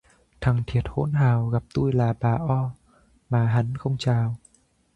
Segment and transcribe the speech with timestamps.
[0.41, 2.71] Thằng thiệt hỗn hào, gặp tui là bà O
[3.29, 4.35] mà hắn không chào